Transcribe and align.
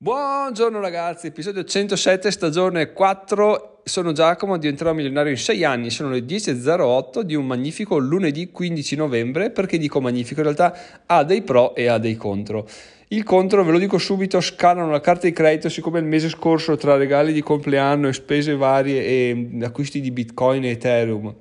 Buongiorno 0.00 0.78
ragazzi, 0.78 1.26
episodio 1.26 1.64
107, 1.64 2.30
stagione 2.30 2.92
4. 2.92 3.80
Sono 3.82 4.12
Giacomo, 4.12 4.56
diventerò 4.56 4.92
milionario 4.92 5.32
in 5.32 5.38
6 5.38 5.64
anni. 5.64 5.90
Sono 5.90 6.10
le 6.10 6.20
10.08 6.20 7.22
di 7.22 7.34
un 7.34 7.44
magnifico 7.44 7.98
lunedì 7.98 8.52
15 8.52 8.94
novembre. 8.94 9.50
Perché 9.50 9.76
dico 9.76 10.00
magnifico? 10.00 10.38
In 10.38 10.54
realtà 10.54 11.02
ha 11.04 11.24
dei 11.24 11.42
pro 11.42 11.74
e 11.74 11.88
ha 11.88 11.98
dei 11.98 12.14
contro. 12.14 12.68
Il 13.08 13.24
contro, 13.24 13.64
ve 13.64 13.72
lo 13.72 13.78
dico 13.78 13.98
subito, 13.98 14.40
scalano 14.40 14.92
la 14.92 15.00
carta 15.00 15.26
di 15.26 15.32
credito 15.32 15.68
siccome 15.68 15.98
il 15.98 16.04
mese 16.04 16.28
scorso 16.28 16.76
tra 16.76 16.96
regali 16.96 17.32
di 17.32 17.42
compleanno 17.42 18.06
e 18.06 18.12
spese 18.12 18.54
varie 18.54 19.04
e 19.04 19.48
acquisti 19.62 20.00
di 20.00 20.12
Bitcoin 20.12 20.64
e 20.64 20.70
Ethereum 20.70 21.34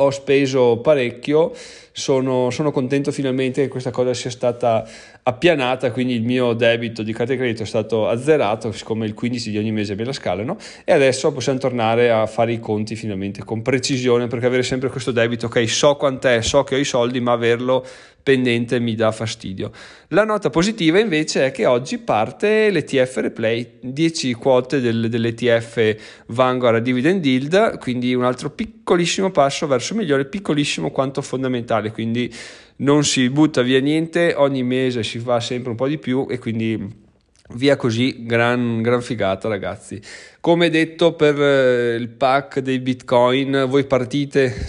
ho 0.00 0.10
speso 0.10 0.78
parecchio, 0.78 1.52
sono, 1.92 2.50
sono, 2.50 2.70
contento 2.70 3.12
finalmente 3.12 3.62
che 3.62 3.68
questa 3.68 3.90
cosa 3.90 4.14
sia 4.14 4.30
stata 4.30 4.86
appianata, 5.22 5.90
quindi 5.90 6.14
il 6.14 6.22
mio 6.22 6.52
debito 6.52 7.02
di 7.02 7.12
carta 7.12 7.32
di 7.32 7.38
credito 7.38 7.62
è 7.62 7.66
stato 7.66 8.08
azzerato, 8.08 8.72
siccome 8.72 9.06
il 9.06 9.14
15 9.14 9.50
di 9.50 9.58
ogni 9.58 9.72
mese 9.72 9.94
me 9.94 10.04
la 10.04 10.12
scalano, 10.12 10.56
e 10.84 10.92
adesso 10.92 11.32
possiamo 11.32 11.58
tornare 11.58 12.10
a 12.10 12.26
fare 12.26 12.52
i 12.52 12.60
conti 12.60 12.96
finalmente 12.96 13.44
con 13.44 13.62
precisione, 13.62 14.26
perché 14.26 14.46
avere 14.46 14.62
sempre 14.62 14.88
questo 14.88 15.10
debito, 15.10 15.46
ok, 15.46 15.68
so 15.68 15.96
quant'è, 15.96 16.40
so 16.42 16.64
che 16.64 16.74
ho 16.74 16.78
i 16.78 16.84
soldi, 16.84 17.20
ma 17.20 17.32
averlo 17.32 17.84
pendente 18.22 18.78
mi 18.80 18.94
dà 18.94 19.12
fastidio. 19.12 19.70
La 20.08 20.24
nota 20.24 20.50
positiva 20.50 20.98
invece 20.98 21.46
è 21.46 21.50
che 21.50 21.66
oggi 21.66 21.98
parte 21.98 22.70
l'ETF 22.70 23.16
Replay, 23.16 23.78
10 23.80 24.34
quote 24.34 24.80
del, 24.80 25.08
dell'ETF 25.08 26.24
Vanguard 26.26 26.82
Dividend 26.82 27.24
Yield, 27.24 27.78
quindi 27.78 28.14
un 28.14 28.24
altro 28.24 28.50
piccolissimo 28.50 29.30
passo 29.30 29.66
verso 29.66 29.94
migliore, 29.94 30.26
piccolissimo 30.26 30.90
quanto 30.90 31.22
fondamentale, 31.22 31.79
quindi 31.88 32.32
non 32.76 33.04
si 33.04 33.30
butta 33.30 33.62
via 33.62 33.80
niente, 33.80 34.34
ogni 34.36 34.62
mese 34.62 35.02
si 35.02 35.18
fa 35.18 35.40
sempre 35.40 35.70
un 35.70 35.76
po' 35.76 35.88
di 35.88 35.98
più 35.98 36.26
e 36.28 36.38
quindi 36.38 37.08
via 37.54 37.76
così, 37.76 38.24
gran, 38.26 38.82
gran 38.82 39.02
figata 39.02 39.48
ragazzi. 39.48 40.00
Come 40.40 40.70
detto 40.70 41.14
per 41.14 41.40
eh, 41.40 41.94
il 41.94 42.08
pack 42.08 42.60
dei 42.60 42.78
bitcoin, 42.78 43.66
voi 43.68 43.84
partite, 43.84 44.66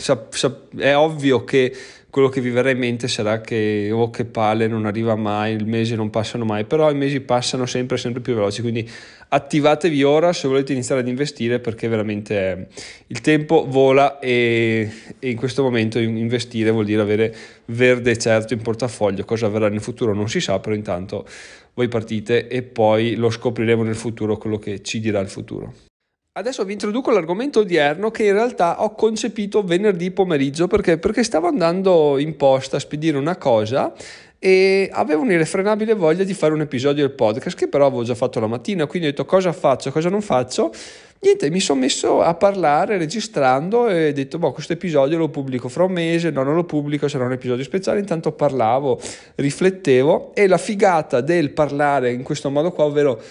è 0.77 0.95
ovvio 0.95 1.43
che 1.43 1.75
quello 2.11 2.27
che 2.27 2.41
vi 2.41 2.49
verrà 2.49 2.69
in 2.69 2.77
mente 2.77 3.07
sarà 3.07 3.39
che 3.39 3.89
oh 3.91 4.09
che 4.09 4.25
palle 4.25 4.67
non 4.67 4.85
arriva 4.85 5.15
mai, 5.15 5.55
il 5.55 5.65
mese 5.65 5.95
non 5.95 6.09
passano 6.09 6.43
mai, 6.43 6.65
però 6.65 6.91
i 6.91 6.95
mesi 6.95 7.21
passano 7.21 7.65
sempre 7.65 7.97
sempre 7.97 8.21
più 8.21 8.35
veloci, 8.35 8.61
quindi 8.61 8.87
attivatevi 9.29 10.03
ora 10.03 10.33
se 10.33 10.49
volete 10.49 10.73
iniziare 10.73 11.01
ad 11.01 11.07
investire 11.07 11.59
perché 11.59 11.87
veramente 11.87 12.67
il 13.07 13.21
tempo 13.21 13.65
vola 13.67 14.19
e, 14.19 14.91
e 15.17 15.29
in 15.29 15.37
questo 15.37 15.63
momento 15.63 15.99
investire 15.99 16.69
vuol 16.69 16.85
dire 16.85 17.01
avere 17.01 17.33
verde 17.65 18.17
certo 18.17 18.53
in 18.53 18.61
portafoglio, 18.61 19.23
cosa 19.23 19.45
avverrà 19.45 19.69
nel 19.69 19.81
futuro 19.81 20.13
non 20.13 20.27
si 20.27 20.41
sa, 20.41 20.59
però 20.59 20.75
intanto 20.75 21.25
voi 21.73 21.87
partite 21.87 22.49
e 22.49 22.61
poi 22.61 23.15
lo 23.15 23.29
scopriremo 23.29 23.83
nel 23.83 23.95
futuro 23.95 24.37
quello 24.37 24.59
che 24.59 24.83
ci 24.83 24.99
dirà 24.99 25.21
il 25.21 25.29
futuro. 25.29 25.90
Adesso 26.33 26.63
vi 26.63 26.71
introduco 26.71 27.11
l'argomento 27.11 27.59
odierno 27.59 28.09
che 28.09 28.23
in 28.23 28.31
realtà 28.31 28.83
ho 28.83 28.95
concepito 28.95 29.63
venerdì 29.63 30.11
pomeriggio 30.11 30.67
perché, 30.67 30.97
perché 30.97 31.25
stavo 31.25 31.47
andando 31.47 32.17
in 32.19 32.37
posta 32.37 32.77
a 32.77 32.79
spedire 32.79 33.17
una 33.17 33.35
cosa 33.35 33.91
e 34.39 34.89
avevo 34.93 35.23
un'irrefrenabile 35.23 35.93
voglia 35.93 36.23
di 36.23 36.33
fare 36.33 36.53
un 36.53 36.61
episodio 36.61 37.05
del 37.05 37.15
podcast 37.15 37.57
che 37.57 37.67
però 37.67 37.87
avevo 37.87 38.05
già 38.05 38.15
fatto 38.15 38.39
la 38.39 38.47
mattina, 38.47 38.85
quindi 38.85 39.09
ho 39.09 39.11
detto 39.11 39.25
cosa 39.25 39.51
faccio, 39.51 39.91
cosa 39.91 40.07
non 40.07 40.21
faccio. 40.21 40.71
Niente, 41.19 41.49
mi 41.49 41.59
sono 41.59 41.81
messo 41.81 42.21
a 42.21 42.33
parlare 42.33 42.97
registrando 42.97 43.89
e 43.89 44.07
ho 44.07 44.13
detto, 44.13 44.39
boh, 44.39 44.53
questo 44.53 44.71
episodio 44.71 45.17
lo 45.17 45.27
pubblico 45.27 45.67
fra 45.67 45.83
un 45.83 45.91
mese, 45.91 46.29
no, 46.29 46.43
non 46.43 46.55
lo 46.55 46.63
pubblico, 46.63 47.09
sarà 47.09 47.25
un 47.25 47.33
episodio 47.33 47.65
speciale. 47.65 47.99
Intanto 47.99 48.31
parlavo, 48.31 49.01
riflettevo 49.35 50.33
e 50.33 50.47
la 50.47 50.57
figata 50.57 51.19
del 51.19 51.51
parlare 51.51 52.13
in 52.13 52.23
questo 52.23 52.49
modo 52.49 52.71
qua, 52.71 52.85
ovvero 52.85 53.21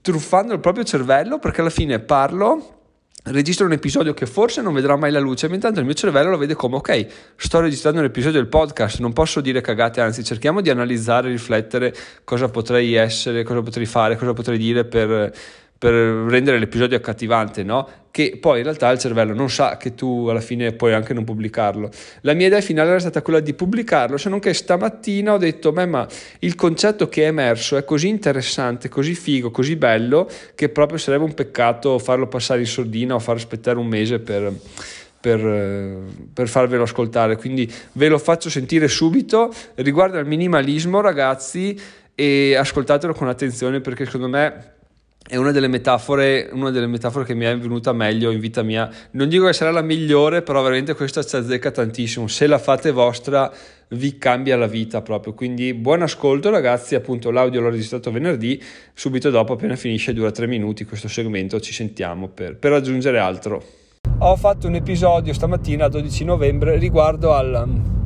truffando 0.00 0.52
il 0.52 0.60
proprio 0.60 0.84
cervello 0.84 1.38
perché 1.38 1.60
alla 1.60 1.70
fine 1.70 1.98
parlo 1.98 2.78
registro 3.24 3.66
un 3.66 3.72
episodio 3.72 4.14
che 4.14 4.26
forse 4.26 4.62
non 4.62 4.72
vedrà 4.72 4.96
mai 4.96 5.10
la 5.10 5.20
luce, 5.20 5.48
ma 5.48 5.54
intanto 5.54 5.78
il 5.78 5.84
mio 5.84 5.94
cervello 5.94 6.30
lo 6.30 6.38
vede 6.38 6.54
come 6.54 6.76
ok, 6.76 7.06
sto 7.36 7.60
registrando 7.60 8.00
un 8.00 8.06
episodio 8.06 8.40
del 8.40 8.48
podcast, 8.48 9.00
non 9.00 9.12
posso 9.12 9.40
dire 9.40 9.60
cagate, 9.60 10.00
anzi 10.00 10.24
cerchiamo 10.24 10.60
di 10.60 10.70
analizzare, 10.70 11.28
riflettere 11.28 11.94
cosa 12.24 12.48
potrei 12.48 12.94
essere, 12.94 13.42
cosa 13.42 13.60
potrei 13.60 13.86
fare, 13.86 14.16
cosa 14.16 14.32
potrei 14.32 14.58
dire 14.58 14.84
per 14.84 15.32
per 15.80 15.94
rendere 15.94 16.58
l'episodio 16.58 16.98
accattivante, 16.98 17.62
no? 17.62 17.88
Che 18.10 18.36
poi 18.38 18.58
in 18.58 18.64
realtà 18.64 18.90
il 18.90 18.98
cervello 18.98 19.32
non 19.32 19.48
sa 19.48 19.78
che 19.78 19.94
tu 19.94 20.26
alla 20.28 20.42
fine 20.42 20.72
puoi 20.72 20.92
anche 20.92 21.14
non 21.14 21.24
pubblicarlo. 21.24 21.88
La 22.20 22.34
mia 22.34 22.48
idea 22.48 22.60
finale 22.60 22.90
era 22.90 22.98
stata 22.98 23.22
quella 23.22 23.40
di 23.40 23.54
pubblicarlo, 23.54 24.18
se 24.18 24.28
non 24.28 24.40
che 24.40 24.52
stamattina 24.52 25.32
ho 25.32 25.38
detto, 25.38 25.72
beh, 25.72 25.86
ma 25.86 26.06
il 26.40 26.54
concetto 26.54 27.08
che 27.08 27.22
è 27.22 27.28
emerso 27.28 27.78
è 27.78 27.84
così 27.84 28.08
interessante, 28.08 28.90
così 28.90 29.14
figo, 29.14 29.50
così 29.50 29.76
bello, 29.76 30.28
che 30.54 30.68
proprio 30.68 30.98
sarebbe 30.98 31.24
un 31.24 31.32
peccato 31.32 31.98
farlo 31.98 32.28
passare 32.28 32.60
in 32.60 32.66
sordina 32.66 33.14
o 33.14 33.18
far 33.18 33.36
aspettare 33.36 33.78
un 33.78 33.86
mese 33.86 34.18
per, 34.18 34.52
per, 35.18 35.98
per, 36.34 36.46
farvelo 36.46 36.82
ascoltare. 36.82 37.36
Quindi 37.36 37.72
ve 37.92 38.08
lo 38.08 38.18
faccio 38.18 38.50
sentire 38.50 38.86
subito. 38.86 39.50
Riguardo 39.76 40.18
al 40.18 40.26
minimalismo, 40.26 41.00
ragazzi, 41.00 41.74
e 42.14 42.54
ascoltatelo 42.54 43.14
con 43.14 43.28
attenzione 43.28 43.80
perché 43.80 44.04
secondo 44.04 44.28
me 44.28 44.78
è 45.26 45.36
una 45.36 45.52
delle 45.52 45.68
metafore, 45.68 46.48
una 46.52 46.70
delle 46.70 46.86
metafore 46.86 47.24
che 47.24 47.34
mi 47.34 47.44
è 47.44 47.56
venuta 47.56 47.92
meglio 47.92 48.30
in 48.30 48.40
vita 48.40 48.62
mia. 48.62 48.90
Non 49.12 49.28
dico 49.28 49.46
che 49.46 49.52
sarà 49.52 49.70
la 49.70 49.82
migliore, 49.82 50.42
però 50.42 50.60
veramente 50.62 50.94
questa 50.94 51.22
ci 51.22 51.36
azzecca 51.36 51.70
tantissimo. 51.70 52.26
Se 52.26 52.46
la 52.46 52.58
fate 52.58 52.90
vostra, 52.90 53.52
vi 53.90 54.18
cambia 54.18 54.56
la 54.56 54.66
vita 54.66 55.02
proprio. 55.02 55.34
Quindi 55.34 55.72
buon 55.74 56.02
ascolto, 56.02 56.50
ragazzi. 56.50 56.96
Appunto, 56.96 57.30
l'audio 57.30 57.60
l'ho 57.60 57.70
registrato 57.70 58.10
venerdì. 58.10 58.60
Subito 58.92 59.30
dopo, 59.30 59.52
appena 59.52 59.76
finisce, 59.76 60.12
dura 60.12 60.32
tre 60.32 60.48
minuti 60.48 60.84
questo 60.84 61.06
segmento. 61.06 61.60
Ci 61.60 61.72
sentiamo 61.72 62.26
per, 62.28 62.56
per 62.56 62.72
aggiungere 62.72 63.18
altro. 63.18 63.62
Ho 64.18 64.36
fatto 64.36 64.66
un 64.66 64.74
episodio 64.74 65.32
stamattina, 65.32 65.86
12 65.86 66.24
novembre, 66.24 66.76
riguardo 66.76 67.34
al, 67.34 67.99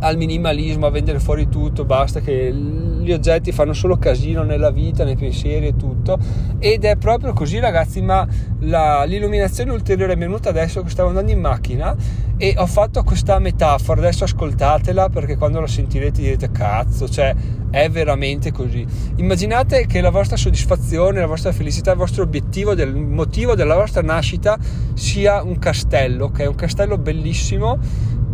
al 0.00 0.16
minimalismo, 0.16 0.86
a 0.86 0.90
vendere 0.90 1.20
fuori 1.20 1.48
tutto. 1.48 1.84
Basta 1.84 2.20
che 2.20 2.52
gli 2.52 3.12
oggetti 3.12 3.52
fanno 3.52 3.72
solo 3.72 3.96
casino 3.96 4.42
nella 4.42 4.70
vita, 4.70 5.04
nei 5.04 5.16
pensieri 5.16 5.68
e 5.68 5.76
tutto. 5.76 6.18
Ed 6.58 6.84
è 6.84 6.96
proprio 6.96 7.32
così 7.32 7.58
ragazzi 7.58 8.02
ma 8.02 8.26
la, 8.60 9.04
l'illuminazione 9.04 9.72
ulteriore 9.72 10.12
è 10.14 10.16
venuta 10.16 10.50
adesso 10.50 10.82
che 10.82 10.90
stavo 10.90 11.08
andando 11.08 11.30
in 11.30 11.40
macchina 11.40 11.94
e 12.36 12.54
ho 12.56 12.66
fatto 12.66 13.02
questa 13.02 13.38
metafora. 13.38 14.00
Adesso 14.00 14.24
ascoltatela 14.24 15.08
perché 15.08 15.36
quando 15.36 15.60
la 15.60 15.66
sentirete 15.66 16.20
direte 16.20 16.50
cazzo 16.50 17.08
cioè 17.08 17.34
è 17.70 17.88
veramente 17.88 18.52
così. 18.52 18.84
Immaginate 19.16 19.86
che 19.86 20.00
la 20.00 20.10
vostra 20.10 20.36
soddisfazione 20.36 21.20
la 21.20 21.26
vostra 21.26 21.52
felicità 21.52 21.92
il 21.92 21.98
vostro 21.98 22.22
obiettivo 22.22 22.74
del 22.74 22.94
motivo 22.94 23.54
della 23.54 23.76
vostra 23.76 24.02
nascita 24.02 24.58
sia 24.94 25.42
un 25.42 25.58
castello 25.58 26.32
è 26.36 26.46
un 26.46 26.54
castello 26.54 26.98
bellissimo 26.98 27.78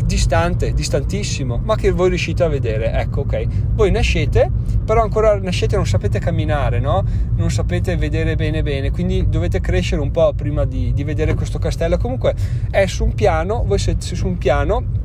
distante, 0.07 0.73
distantissimo, 0.73 1.61
ma 1.63 1.77
che 1.77 1.91
voi 1.91 2.09
riuscite 2.09 2.45
a 2.45 2.49
vedere. 2.49 2.93
Ecco, 2.93 3.21
ok. 3.21 3.47
Voi 3.75 3.91
nascete, 3.91 4.51
però 4.85 5.03
ancora 5.03 5.39
nascete 5.39 5.77
non 5.77 5.87
sapete 5.87 6.19
camminare, 6.19 6.81
no? 6.81 7.05
Non 7.37 7.51
sapete 7.51 7.97
vedere 7.97 8.37
bene 8.37 8.63
bene, 8.63 8.91
quindi 8.91 9.29
dovete 9.29 9.61
crescere 9.61 10.01
un 10.01 10.11
po' 10.11 10.33
prima 10.35 10.65
di, 10.65 10.93
di 10.93 11.05
vedere 11.05 11.35
questo 11.35 11.59
castello. 11.59 11.99
Comunque 11.99 12.35
è 12.71 12.87
su 12.87 13.05
un 13.05 13.15
piano, 13.15 13.65
voi 13.67 13.79
siete 13.79 14.15
su 14.15 14.27
un 14.27 14.39
piano 14.39 15.05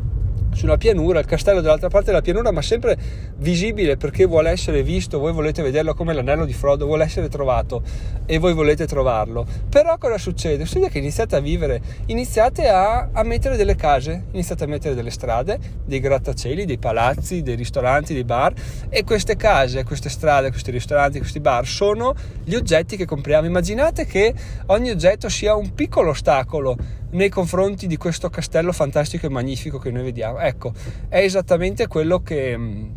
sulla 0.53 0.77
pianura, 0.77 1.19
il 1.19 1.25
castello 1.25 1.61
dall'altra 1.61 1.89
parte 1.89 2.07
della 2.07 2.21
pianura, 2.21 2.51
ma 2.51 2.61
sempre 2.61 2.97
visibile 3.37 3.97
perché 3.97 4.25
vuole 4.25 4.49
essere 4.49 4.83
visto, 4.83 5.19
voi 5.19 5.33
volete 5.33 5.61
vederlo 5.61 5.93
come 5.93 6.13
l'anello 6.13 6.45
di 6.45 6.53
Frodo, 6.53 6.85
vuole 6.85 7.03
essere 7.03 7.29
trovato 7.29 7.81
e 8.25 8.37
voi 8.37 8.53
volete 8.53 8.85
trovarlo. 8.85 9.45
Però 9.69 9.97
cosa 9.97 10.17
succede? 10.17 10.65
Succede 10.65 10.89
che 10.89 10.99
iniziate 10.99 11.35
a 11.35 11.39
vivere, 11.39 11.81
iniziate 12.07 12.67
a, 12.67 13.09
a 13.11 13.23
mettere 13.23 13.55
delle 13.55 13.75
case, 13.75 14.25
iniziate 14.31 14.63
a 14.63 14.67
mettere 14.67 14.95
delle 14.95 15.09
strade, 15.11 15.59
dei 15.85 15.99
grattacieli, 15.99 16.65
dei 16.65 16.77
palazzi, 16.77 17.41
dei 17.41 17.55
ristoranti, 17.55 18.13
dei 18.13 18.23
bar 18.23 18.53
e 18.89 19.03
queste 19.03 19.35
case, 19.35 19.83
queste 19.83 20.09
strade, 20.09 20.49
questi 20.49 20.71
ristoranti, 20.71 21.19
questi 21.19 21.39
bar 21.39 21.65
sono 21.65 22.13
gli 22.43 22.55
oggetti 22.55 22.97
che 22.97 23.05
compriamo. 23.05 23.47
Immaginate 23.47 24.05
che 24.05 24.33
ogni 24.67 24.89
oggetto 24.89 25.29
sia 25.29 25.55
un 25.55 25.73
piccolo 25.73 26.11
ostacolo 26.11 26.99
nei 27.11 27.29
confronti 27.29 27.87
di 27.87 27.97
questo 27.97 28.29
castello 28.29 28.71
fantastico 28.71 29.25
e 29.25 29.29
magnifico 29.29 29.79
che 29.79 29.91
noi 29.91 30.03
vediamo. 30.03 30.37
Ecco, 30.41 30.73
è 31.07 31.19
esattamente 31.19 31.87
quello 31.87 32.21
che, 32.21 32.57
mm, 32.57 32.89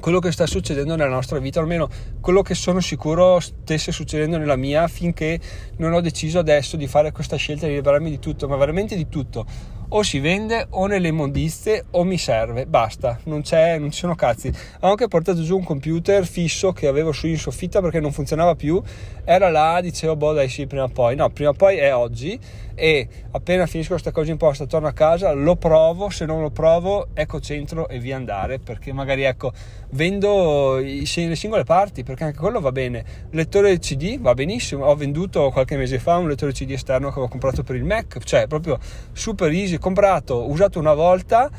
quello 0.00 0.18
che 0.18 0.30
sta 0.30 0.46
succedendo 0.46 0.94
nella 0.94 1.10
nostra 1.10 1.38
vita, 1.38 1.58
almeno 1.58 1.88
quello 2.20 2.42
che 2.42 2.54
sono 2.54 2.80
sicuro 2.80 3.40
stesse 3.40 3.92
succedendo 3.92 4.36
nella 4.36 4.56
mia 4.56 4.86
finché 4.88 5.40
non 5.78 5.92
ho 5.92 6.00
deciso 6.00 6.38
adesso 6.38 6.76
di 6.76 6.86
fare 6.86 7.12
questa 7.12 7.36
scelta 7.36 7.66
di 7.66 7.74
liberarmi 7.74 8.10
di 8.10 8.18
tutto, 8.18 8.46
ma 8.46 8.56
veramente 8.56 8.94
di 8.94 9.08
tutto. 9.08 9.74
o 9.88 10.02
si 10.02 10.18
vende 10.18 10.66
o 10.70 10.86
nelle 10.86 11.08
immondizie 11.08 11.84
o 11.92 12.02
mi 12.02 12.18
serve, 12.18 12.66
basta, 12.66 13.20
non, 13.24 13.42
c'è, 13.42 13.78
non 13.78 13.92
ci 13.92 14.00
sono 14.00 14.16
cazzi. 14.16 14.52
Ho 14.80 14.88
anche 14.88 15.06
portato 15.06 15.42
giù 15.42 15.56
un 15.56 15.64
computer 15.64 16.26
fisso 16.26 16.72
che 16.72 16.88
avevo 16.88 17.12
su 17.12 17.28
in 17.28 17.38
soffitta 17.38 17.80
perché 17.80 18.00
non 18.00 18.10
funzionava 18.10 18.56
più, 18.56 18.82
era 19.24 19.48
là, 19.48 19.80
dicevo 19.80 20.16
boh 20.16 20.32
dai 20.32 20.48
sì 20.48 20.66
prima 20.66 20.84
o 20.84 20.88
poi, 20.88 21.14
no 21.14 21.30
prima 21.30 21.50
o 21.50 21.52
poi 21.52 21.76
è 21.76 21.94
oggi 21.94 22.38
e 22.76 23.08
appena 23.32 23.66
finisco 23.66 23.92
questa 23.92 24.12
cosa 24.12 24.30
imposta 24.30 24.66
torno 24.66 24.86
a 24.86 24.92
casa, 24.92 25.32
lo 25.32 25.56
provo, 25.56 26.10
se 26.10 26.26
non 26.26 26.42
lo 26.42 26.50
provo 26.50 27.08
ecco 27.14 27.40
centro 27.40 27.88
e 27.88 27.98
via 27.98 28.16
andare 28.16 28.58
perché 28.58 28.92
magari 28.92 29.22
ecco 29.22 29.50
vendo 29.90 30.78
i, 30.78 31.08
le 31.14 31.36
singole 31.36 31.64
parti 31.64 32.04
perché 32.04 32.24
anche 32.24 32.38
quello 32.38 32.60
va 32.60 32.72
bene, 32.72 33.04
lettore 33.30 33.78
CD 33.78 34.20
va 34.20 34.34
benissimo, 34.34 34.84
ho 34.84 34.94
venduto 34.94 35.50
qualche 35.50 35.76
mese 35.76 35.98
fa 35.98 36.18
un 36.18 36.28
lettore 36.28 36.52
CD 36.52 36.72
esterno 36.72 37.06
che 37.06 37.14
avevo 37.14 37.28
comprato 37.28 37.62
per 37.62 37.76
il 37.76 37.84
Mac, 37.84 38.18
cioè 38.22 38.46
proprio 38.46 38.78
super 39.12 39.50
easy, 39.50 39.78
comprato, 39.78 40.48
usato 40.48 40.78
una 40.78 40.94
volta 40.94 41.50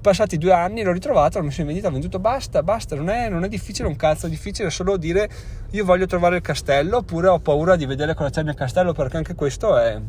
passati 0.00 0.38
due 0.38 0.52
anni 0.52 0.82
l'ho 0.82 0.92
ritrovato, 0.92 1.38
l'ho 1.38 1.44
messo 1.44 1.60
in 1.60 1.66
vendita, 1.66 1.88
ho 1.88 1.92
venduto, 1.92 2.18
basta, 2.18 2.62
basta, 2.62 2.94
non 2.94 3.10
è, 3.10 3.28
non 3.28 3.44
è, 3.44 3.48
difficile 3.48 3.88
un 3.88 3.96
cazzo, 3.96 4.26
è 4.26 4.30
difficile 4.30 4.70
solo 4.70 4.96
dire 4.96 5.28
io 5.72 5.84
voglio 5.84 6.06
trovare 6.06 6.36
il 6.36 6.42
castello 6.42 6.98
oppure 6.98 7.28
ho 7.28 7.38
paura 7.38 7.76
di 7.76 7.86
vedere 7.86 8.14
cosa 8.14 8.30
c'è 8.30 8.42
nel 8.42 8.54
castello 8.54 8.92
perché 8.92 9.16
anche 9.16 9.34
questo 9.34 9.76
è, 9.76 10.00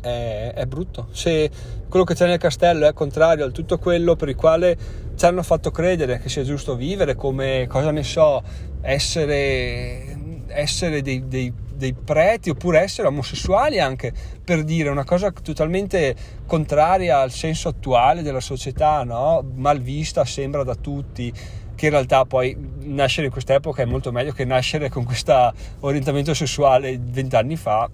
è, 0.00 0.52
è 0.54 0.66
brutto. 0.66 1.08
Se 1.12 1.50
quello 1.88 2.04
che 2.04 2.14
c'è 2.14 2.26
nel 2.26 2.38
castello 2.38 2.86
è 2.86 2.92
contrario 2.92 3.46
a 3.46 3.50
tutto 3.50 3.78
quello 3.78 4.16
per 4.16 4.28
il 4.28 4.36
quale 4.36 4.76
ci 5.16 5.24
hanno 5.24 5.42
fatto 5.42 5.70
credere 5.70 6.18
che 6.18 6.28
sia 6.28 6.44
giusto 6.44 6.76
vivere, 6.76 7.14
come 7.14 7.66
cosa 7.68 7.90
ne 7.90 8.02
so, 8.02 8.42
essere, 8.80 10.16
essere 10.48 11.02
dei, 11.02 11.26
dei, 11.26 11.52
dei 11.74 11.92
preti 11.92 12.50
oppure 12.50 12.80
essere 12.80 13.08
omosessuali 13.08 13.80
anche 13.80 14.12
per 14.44 14.64
dire 14.64 14.88
una 14.90 15.04
cosa 15.04 15.30
totalmente 15.30 16.14
contraria 16.46 17.18
al 17.18 17.30
senso 17.30 17.68
attuale 17.68 18.22
della 18.22 18.40
società, 18.40 19.02
no? 19.04 19.44
mal 19.54 19.80
vista 19.80 20.24
sembra 20.24 20.62
da 20.62 20.74
tutti 20.74 21.32
che 21.74 21.86
in 21.86 21.92
realtà 21.92 22.24
poi 22.24 22.56
nascere 22.80 23.26
in 23.26 23.32
quest'epoca 23.32 23.82
è 23.82 23.84
molto 23.84 24.10
meglio 24.10 24.32
che 24.32 24.44
nascere 24.44 24.88
con 24.88 25.04
questo 25.04 25.52
orientamento 25.80 26.34
sessuale 26.34 26.98
vent'anni 27.00 27.54
fa 27.54 27.88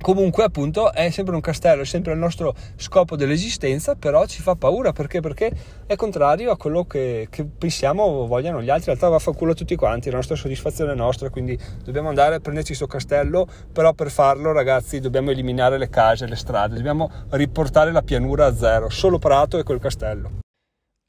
comunque 0.00 0.44
appunto 0.44 0.92
è 0.92 1.10
sempre 1.10 1.34
un 1.34 1.40
castello, 1.40 1.82
è 1.82 1.86
sempre 1.86 2.12
il 2.12 2.18
nostro 2.18 2.54
scopo 2.76 3.16
dell'esistenza, 3.16 3.94
però 3.94 4.26
ci 4.26 4.42
fa 4.42 4.54
paura 4.54 4.92
perché? 4.92 5.20
Perché 5.20 5.50
è 5.86 5.96
contrario 5.96 6.50
a 6.50 6.56
quello 6.56 6.84
che, 6.84 7.28
che 7.30 7.44
pensiamo 7.44 8.26
vogliano 8.26 8.62
gli 8.62 8.70
altri, 8.70 8.90
in 8.90 8.98
realtà 8.98 9.08
va 9.08 9.16
a 9.16 9.18
fa 9.18 9.32
culo 9.32 9.52
a 9.52 9.54
tutti 9.54 9.76
quanti, 9.76 10.10
la 10.10 10.16
nostra 10.16 10.36
soddisfazione 10.36 10.92
è 10.92 10.94
nostra, 10.94 11.30
quindi 11.30 11.58
dobbiamo 11.84 12.08
andare 12.08 12.36
a 12.36 12.40
prenderci 12.40 12.68
questo 12.68 12.86
castello, 12.86 13.46
però 13.72 13.92
per 13.92 14.10
farlo 14.10 14.52
ragazzi 14.52 15.00
dobbiamo 15.00 15.30
eliminare 15.30 15.78
le 15.78 15.88
case, 15.88 16.26
le 16.26 16.36
strade, 16.36 16.76
dobbiamo 16.76 17.10
riportare 17.30 17.92
la 17.92 18.02
pianura 18.02 18.46
a 18.46 18.54
zero, 18.54 18.88
solo 18.88 19.18
prato 19.18 19.58
e 19.58 19.62
quel 19.62 19.78
castello. 19.78 20.44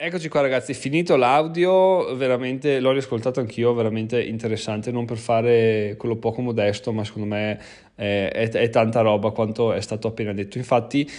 Eccoci 0.00 0.28
qua 0.28 0.42
ragazzi, 0.42 0.74
finito 0.74 1.16
l'audio, 1.16 2.14
veramente 2.14 2.78
l'ho 2.78 2.92
riascoltato 2.92 3.40
anch'io, 3.40 3.74
veramente 3.74 4.22
interessante, 4.22 4.92
non 4.92 5.04
per 5.04 5.16
fare 5.16 5.96
quello 5.98 6.14
poco 6.14 6.40
modesto, 6.40 6.92
ma 6.92 7.02
secondo 7.02 7.26
me 7.26 7.60
è, 7.96 8.30
è, 8.32 8.48
è 8.48 8.70
tanta 8.70 9.00
roba 9.00 9.32
quanto 9.32 9.72
è 9.72 9.80
stato 9.80 10.06
appena 10.06 10.32
detto. 10.32 10.56
Infatti, 10.56 11.10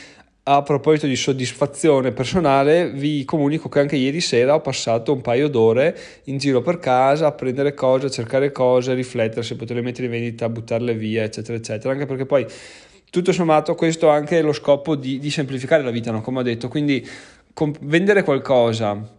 a 0.44 0.62
proposito 0.62 1.08
di 1.08 1.18
soddisfazione 1.18 2.14
personale, 2.14 2.90
vi 2.92 3.26
comunico 3.26 3.68
che 3.68 3.80
anche 3.81 3.98
ieri 3.98 4.22
sera 4.22 4.54
ho 4.54 4.62
passato 4.62 5.12
un 5.12 5.20
paio 5.20 5.50
d'ore 5.50 5.98
in 6.25 6.38
giro 6.38 6.62
per 6.62 6.80
casa 6.80 7.28
a 7.28 7.32
prendere 7.34 7.74
cose, 7.74 8.06
a 8.06 8.10
cercare 8.10 8.54
cose, 8.54 8.92
a 8.92 8.96
riflettere 8.96 9.44
se 9.44 9.58
poterle 9.58 9.82
mettere 9.82 10.06
in 10.06 10.12
vendita, 10.12 10.48
buttarle 10.48 10.94
via, 10.94 11.24
eccetera, 11.24 11.58
eccetera, 11.58 11.92
anche 11.92 12.06
perché 12.06 12.25
poi 12.25 12.48
tutto 13.10 13.32
sommato 13.32 13.74
questo 13.74 14.12
ha 14.12 14.14
anche 14.14 14.42
lo 14.42 14.54
scopo 14.54 14.96
di, 14.96 15.18
di 15.20 15.32
semplificare 15.32 15.82
la 15.84 15.90
vita, 15.90 16.12
no? 16.12 16.22
come 16.22 16.40
ho 16.40 16.44
detto, 16.44 16.68
quindi 16.68 17.06
comp- 17.60 17.80
vendere 17.82 18.24
qualcosa 18.24 19.18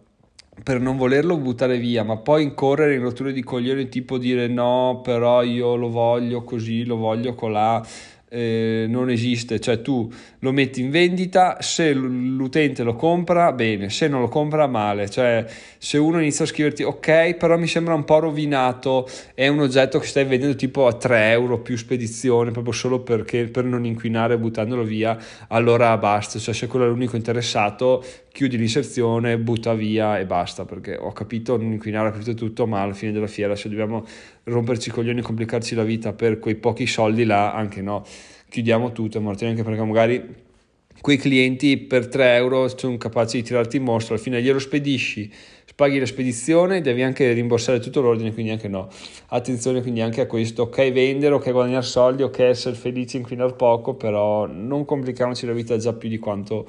per 0.63 0.79
non 0.79 0.97
volerlo 0.97 1.37
buttare 1.37 1.77
via, 1.77 2.03
ma 2.03 2.17
poi 2.17 2.41
incorrere 2.41 2.95
in 2.95 3.01
rotture 3.03 3.33
di 3.33 3.43
coglioni 3.43 3.87
tipo 3.87 4.17
dire 4.17 4.47
no, 4.47 5.01
però 5.03 5.43
io 5.43 5.75
lo 5.75 5.89
voglio 5.89 6.43
così, 6.43 6.83
lo 6.83 6.95
voglio 6.95 7.35
colà, 7.35 7.85
eh, 8.33 8.85
non 8.87 9.09
esiste, 9.09 9.59
cioè 9.59 9.81
tu 9.81 10.09
lo 10.39 10.51
metti 10.53 10.79
in 10.79 10.89
vendita, 10.89 11.57
se 11.59 11.91
l'utente 11.91 12.81
lo 12.81 12.95
compra 12.95 13.51
bene, 13.51 13.89
se 13.89 14.07
non 14.07 14.21
lo 14.21 14.29
compra 14.29 14.67
male, 14.67 15.09
cioè 15.09 15.45
se 15.77 15.97
uno 15.97 16.21
inizia 16.21 16.45
a 16.45 16.47
scriverti 16.47 16.83
ok 16.83 17.35
però 17.35 17.57
mi 17.57 17.67
sembra 17.67 17.93
un 17.93 18.05
po' 18.05 18.19
rovinato, 18.19 19.05
è 19.33 19.49
un 19.49 19.59
oggetto 19.59 19.99
che 19.99 20.07
stai 20.07 20.23
vendendo 20.23 20.55
tipo 20.55 20.87
a 20.87 20.93
3 20.93 21.31
euro 21.31 21.59
più 21.59 21.75
spedizione 21.75 22.51
proprio 22.51 22.71
solo 22.71 23.01
perché 23.01 23.49
per 23.49 23.65
non 23.65 23.85
inquinare 23.85 24.37
buttandolo 24.37 24.83
via, 24.83 25.17
allora 25.49 25.97
basta, 25.97 26.39
cioè 26.39 26.53
se 26.53 26.67
quello 26.67 26.85
è 26.85 26.87
l'unico 26.87 27.17
interessato 27.17 28.01
chiudi 28.31 28.57
l'inserzione, 28.57 29.37
butta 29.37 29.73
via 29.73 30.17
e 30.17 30.25
basta 30.25 30.63
perché 30.63 30.95
ho 30.95 31.11
capito 31.11 31.57
non 31.57 31.73
inquinare, 31.73 32.07
ho 32.07 32.11
capito 32.11 32.33
tutto 32.33 32.65
ma 32.65 32.81
alla 32.81 32.93
fine 32.93 33.11
della 33.11 33.27
fiera 33.27 33.55
se 33.55 33.67
dobbiamo 33.67 34.05
romperci 34.45 34.89
i 34.89 34.91
coglioni 34.91 35.19
e 35.19 35.23
complicarci 35.23 35.75
la 35.75 35.83
vita 35.83 36.13
per 36.13 36.39
quei 36.39 36.55
pochi 36.55 36.87
soldi 36.87 37.25
là, 37.25 37.53
anche 37.53 37.81
no, 37.81 38.05
chiudiamo 38.51 38.91
tutto, 38.91 39.21
Martino, 39.21 39.49
anche 39.49 39.63
perché 39.63 39.81
magari 39.81 40.35
quei 40.99 41.15
clienti 41.15 41.77
per 41.77 42.09
3 42.09 42.35
euro 42.35 42.67
sono 42.67 42.97
capaci 42.97 43.37
di 43.37 43.43
tirarti 43.43 43.77
in 43.77 43.83
mostro, 43.83 44.13
alla 44.13 44.21
fine 44.21 44.41
glielo 44.41 44.59
spedisci, 44.59 45.31
paghi 45.73 45.99
la 45.99 46.05
spedizione, 46.05 46.81
devi 46.81 47.01
anche 47.01 47.31
rimborsare 47.31 47.79
tutto 47.79 48.01
l'ordine, 48.01 48.33
quindi 48.33 48.51
anche 48.51 48.67
no. 48.67 48.89
Attenzione 49.27 49.81
quindi 49.81 50.01
anche 50.01 50.19
a 50.19 50.27
questo, 50.27 50.63
ok 50.63 50.91
vendere, 50.91 51.33
ok 51.33 51.49
guadagnare 51.51 51.85
soldi, 51.85 52.23
ok 52.23 52.39
essere 52.39 52.75
felici, 52.75 53.15
inquinare 53.15 53.53
poco, 53.53 53.95
però 53.95 54.45
non 54.45 54.83
complichiamoci 54.83 55.45
la 55.45 55.53
vita 55.53 55.77
già 55.77 55.93
più 55.93 56.09
di 56.09 56.17
quanto 56.17 56.67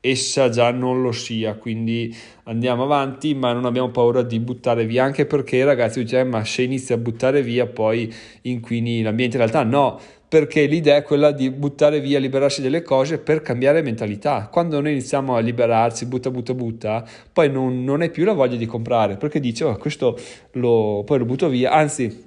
essa 0.00 0.48
già 0.48 0.70
non 0.70 1.02
lo 1.02 1.12
sia, 1.12 1.54
quindi 1.54 2.14
andiamo 2.44 2.84
avanti, 2.84 3.34
ma 3.34 3.52
non 3.52 3.64
abbiamo 3.64 3.90
paura 3.90 4.22
di 4.22 4.38
buttare 4.38 4.86
via, 4.86 5.04
anche 5.04 5.26
perché 5.26 5.64
ragazzi, 5.64 6.06
cioè, 6.06 6.24
ma 6.24 6.44
se 6.44 6.62
inizi 6.62 6.92
a 6.92 6.96
buttare 6.96 7.42
via 7.42 7.66
poi 7.66 8.12
inquini 8.42 9.02
l'ambiente, 9.02 9.36
in 9.36 9.42
realtà 9.42 9.64
no, 9.64 9.98
perché 10.28 10.66
l'idea 10.66 10.96
è 10.96 11.02
quella 11.02 11.32
di 11.32 11.50
buttare 11.50 12.00
via, 12.00 12.18
liberarsi 12.18 12.60
delle 12.60 12.82
cose 12.82 13.18
per 13.18 13.40
cambiare 13.40 13.82
mentalità. 13.82 14.48
Quando 14.52 14.80
noi 14.80 14.92
iniziamo 14.92 15.34
a 15.34 15.40
liberarsi, 15.40 16.06
butta, 16.06 16.30
butta, 16.30 16.54
butta, 16.54 17.04
poi 17.32 17.50
non, 17.50 17.82
non 17.82 18.02
è 18.02 18.10
più 18.10 18.24
la 18.24 18.34
voglia 18.34 18.56
di 18.56 18.66
comprare, 18.66 19.16
perché 19.16 19.40
dice, 19.40 19.64
oh, 19.64 19.76
questo 19.76 20.16
lo, 20.52 21.02
poi 21.04 21.18
lo 21.18 21.24
butto 21.24 21.48
via, 21.48 21.72
anzi 21.72 22.26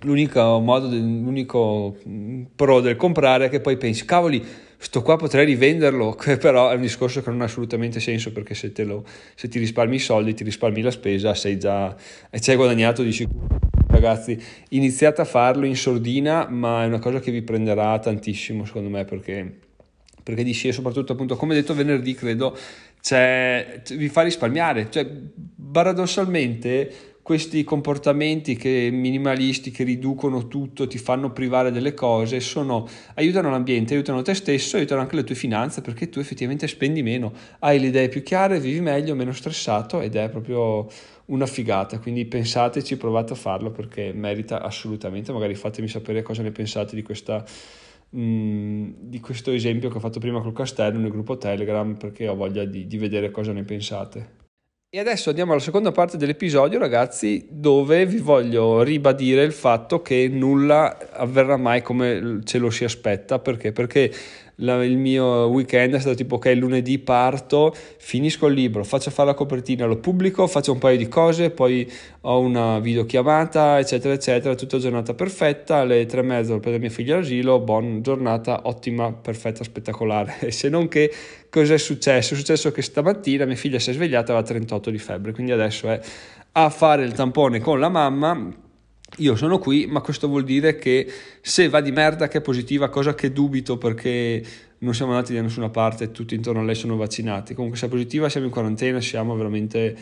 l'unico 0.00 0.60
modo, 0.60 0.88
l'unico 0.88 1.96
pro 2.54 2.80
del 2.80 2.96
comprare 2.96 3.46
è 3.46 3.48
che 3.48 3.60
poi 3.60 3.76
pensi, 3.76 4.04
cavoli, 4.04 4.44
sto 4.78 5.02
qua 5.02 5.16
potrei 5.16 5.44
rivenderlo, 5.44 6.16
però 6.40 6.70
è 6.70 6.74
un 6.74 6.80
discorso 6.80 7.22
che 7.22 7.30
non 7.30 7.40
ha 7.40 7.44
assolutamente 7.44 8.00
senso 8.00 8.32
perché 8.32 8.54
se, 8.54 8.72
lo, 8.84 9.04
se 9.34 9.48
ti 9.48 9.58
risparmi 9.58 9.96
i 9.96 10.00
soldi, 10.00 10.34
ti 10.34 10.44
risparmi 10.44 10.82
la 10.82 10.90
spesa, 10.90 11.34
sei 11.34 11.58
già, 11.58 11.94
ci 12.38 12.50
hai 12.50 12.56
guadagnato 12.56 13.02
di 13.02 13.12
sicuro. 13.12 13.58
Ragazzi, 13.88 14.38
iniziate 14.70 15.22
a 15.22 15.24
farlo 15.24 15.64
in 15.64 15.76
sordina, 15.76 16.48
ma 16.48 16.82
è 16.82 16.86
una 16.86 16.98
cosa 16.98 17.20
che 17.20 17.30
vi 17.30 17.42
prenderà 17.42 17.98
tantissimo 17.98 18.64
secondo 18.64 18.90
me 18.90 19.04
perché, 19.04 19.60
perché 20.22 20.42
di 20.42 20.52
scia, 20.52 20.72
soprattutto 20.72 21.12
appunto 21.12 21.36
come 21.36 21.54
detto 21.54 21.72
venerdì 21.74 22.14
credo, 22.14 22.54
vi 22.54 24.08
fa 24.08 24.22
risparmiare, 24.22 24.90
cioè 24.90 25.06
paradossalmente 25.72 27.15
questi 27.26 27.64
comportamenti 27.64 28.54
che 28.54 28.88
minimalisti 28.92 29.72
che 29.72 29.82
riducono 29.82 30.46
tutto, 30.46 30.86
ti 30.86 30.96
fanno 30.96 31.32
privare 31.32 31.72
delle 31.72 31.92
cose, 31.92 32.38
sono, 32.38 32.86
aiutano 33.14 33.50
l'ambiente, 33.50 33.94
aiutano 33.94 34.22
te 34.22 34.32
stesso, 34.32 34.76
aiutano 34.76 35.00
anche 35.00 35.16
le 35.16 35.24
tue 35.24 35.34
finanze 35.34 35.80
perché 35.80 36.08
tu 36.08 36.20
effettivamente 36.20 36.68
spendi 36.68 37.02
meno, 37.02 37.32
hai 37.58 37.80
le 37.80 37.88
idee 37.88 38.08
più 38.08 38.22
chiare, 38.22 38.60
vivi 38.60 38.80
meglio, 38.80 39.16
meno 39.16 39.32
stressato 39.32 40.00
ed 40.00 40.14
è 40.14 40.28
proprio 40.28 40.86
una 41.24 41.46
figata. 41.46 41.98
Quindi 41.98 42.26
pensateci, 42.26 42.96
provate 42.96 43.32
a 43.32 43.36
farlo 43.36 43.72
perché 43.72 44.12
merita 44.12 44.62
assolutamente. 44.62 45.32
Magari 45.32 45.56
fatemi 45.56 45.88
sapere 45.88 46.22
cosa 46.22 46.42
ne 46.42 46.52
pensate 46.52 46.94
di 46.94 47.02
questa 47.02 47.44
mm, 48.16 48.90
di 49.00 49.18
questo 49.18 49.50
esempio 49.50 49.90
che 49.90 49.96
ho 49.96 50.00
fatto 50.00 50.20
prima 50.20 50.40
col 50.40 50.52
castello 50.52 51.00
nel 51.00 51.10
gruppo 51.10 51.36
Telegram 51.36 51.96
perché 51.96 52.28
ho 52.28 52.36
voglia 52.36 52.64
di, 52.64 52.86
di 52.86 52.98
vedere 52.98 53.32
cosa 53.32 53.50
ne 53.50 53.64
pensate. 53.64 54.45
E 54.88 55.00
adesso 55.00 55.30
andiamo 55.30 55.50
alla 55.50 55.60
seconda 55.60 55.90
parte 55.90 56.16
dell'episodio, 56.16 56.78
ragazzi, 56.78 57.44
dove 57.50 58.06
vi 58.06 58.18
voglio 58.18 58.84
ribadire 58.84 59.42
il 59.42 59.52
fatto 59.52 60.00
che 60.00 60.28
nulla 60.28 60.96
avverrà 61.12 61.56
mai 61.56 61.82
come 61.82 62.40
ce 62.44 62.58
lo 62.58 62.70
si 62.70 62.84
aspetta. 62.84 63.40
Perché? 63.40 63.72
Perché 63.72 64.12
la, 64.56 64.82
il 64.84 64.96
mio 64.96 65.46
weekend 65.46 65.94
è 65.94 66.00
stato 66.00 66.16
tipo 66.16 66.36
ok 66.36 66.46
lunedì 66.56 66.98
parto 66.98 67.74
finisco 67.98 68.46
il 68.46 68.54
libro 68.54 68.84
faccio 68.84 69.10
fare 69.10 69.28
la 69.28 69.34
copertina 69.34 69.84
lo 69.84 69.98
pubblico 69.98 70.46
faccio 70.46 70.72
un 70.72 70.78
paio 70.78 70.96
di 70.96 71.08
cose 71.08 71.50
poi 71.50 71.90
ho 72.22 72.40
una 72.40 72.78
videochiamata 72.78 73.78
eccetera 73.78 74.14
eccetera 74.14 74.54
tutta 74.54 74.78
giornata 74.78 75.14
perfetta 75.14 75.76
alle 75.76 76.06
tre 76.06 76.20
e 76.20 76.22
mezza 76.22 76.58
per 76.58 76.78
mia 76.78 76.90
figlia 76.90 77.16
all'asilo 77.16 77.60
buona 77.60 78.00
giornata 78.00 78.62
ottima 78.64 79.12
perfetta 79.12 79.64
spettacolare. 79.64 80.50
Se 80.52 80.68
non 80.68 80.88
che 80.88 81.12
cosa 81.50 81.74
è 81.74 81.78
successo? 81.78 82.34
È 82.34 82.36
successo 82.36 82.72
che 82.72 82.82
stamattina 82.82 83.44
mia 83.44 83.56
figlia 83.56 83.78
si 83.78 83.90
è 83.90 83.92
svegliata 83.92 84.32
aveva 84.32 84.46
38 84.46 84.90
di 84.90 84.98
febbre 84.98 85.32
quindi 85.32 85.52
adesso 85.52 85.88
è 85.88 86.00
a 86.52 86.70
fare 86.70 87.04
il 87.04 87.12
tampone 87.12 87.60
con 87.60 87.78
la 87.78 87.88
mamma 87.88 88.64
io 89.18 89.36
sono 89.36 89.58
qui, 89.58 89.86
ma 89.86 90.00
questo 90.00 90.28
vuol 90.28 90.44
dire 90.44 90.76
che 90.76 91.10
se 91.40 91.68
va 91.68 91.80
di 91.80 91.92
merda 91.92 92.28
che 92.28 92.38
è 92.38 92.40
positiva, 92.40 92.88
cosa 92.88 93.14
che 93.14 93.32
dubito 93.32 93.78
perché 93.78 94.44
non 94.78 94.94
siamo 94.94 95.12
andati 95.12 95.32
da 95.32 95.40
nessuna 95.40 95.70
parte, 95.70 96.10
tutti 96.10 96.34
intorno 96.34 96.60
a 96.60 96.64
lei 96.64 96.74
sono 96.74 96.96
vaccinati. 96.96 97.54
Comunque 97.54 97.78
se 97.78 97.86
è 97.86 97.88
positiva 97.88 98.28
siamo 98.28 98.46
in 98.46 98.52
quarantena, 98.52 99.00
siamo 99.00 99.34
veramente 99.36 99.96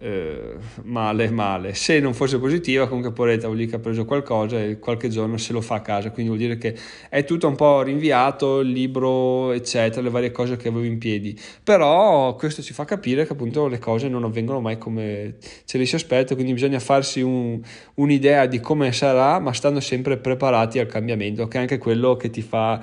eh, 0.00 0.54
male, 0.84 1.28
male. 1.30 1.74
Se 1.74 1.98
non 1.98 2.14
fosse 2.14 2.38
positiva, 2.38 2.86
comunque 2.86 3.12
Poretta 3.12 3.46
vuol 3.46 3.58
dire 3.58 3.70
che 3.70 3.76
ha 3.76 3.80
preso 3.80 4.04
qualcosa 4.04 4.62
e 4.62 4.78
qualche 4.78 5.08
giorno 5.08 5.36
se 5.38 5.52
lo 5.52 5.60
fa 5.60 5.76
a 5.76 5.80
casa, 5.80 6.12
quindi 6.12 6.30
vuol 6.30 6.40
dire 6.40 6.56
che 6.56 6.76
è 7.08 7.24
tutto 7.24 7.48
un 7.48 7.56
po' 7.56 7.82
rinviato, 7.82 8.60
il 8.60 8.70
libro, 8.70 9.50
eccetera, 9.50 10.00
le 10.00 10.10
varie 10.10 10.30
cose 10.30 10.56
che 10.56 10.68
avevo 10.68 10.84
in 10.84 10.98
piedi. 10.98 11.36
Però 11.64 12.36
questo 12.36 12.62
ci 12.62 12.72
fa 12.72 12.84
capire 12.84 13.26
che 13.26 13.32
appunto 13.32 13.66
le 13.66 13.78
cose 13.78 14.08
non 14.08 14.22
avvengono 14.22 14.60
mai 14.60 14.78
come 14.78 15.36
ce 15.64 15.78
le 15.78 15.84
si 15.84 15.96
aspetta, 15.96 16.34
quindi 16.34 16.52
bisogna 16.52 16.78
farsi 16.78 17.20
un, 17.20 17.60
un'idea 17.94 18.46
di 18.46 18.60
come 18.60 18.92
sarà, 18.92 19.40
ma 19.40 19.52
stando 19.52 19.80
sempre 19.80 20.16
preparati 20.16 20.78
al 20.78 20.86
cambiamento, 20.86 21.48
che 21.48 21.58
è 21.58 21.60
anche 21.60 21.78
quello 21.78 22.16
che 22.16 22.30
ti 22.30 22.42
fa 22.42 22.80